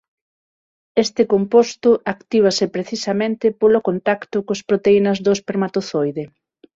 Este 1.05 1.23
composto 1.33 1.89
actívase 2.13 2.65
precisamente 2.75 3.45
polo 3.61 3.79
contacto 3.87 4.37
coas 4.45 4.61
proteínas 4.69 5.17
do 5.25 5.31
espermatozoide. 5.37 6.23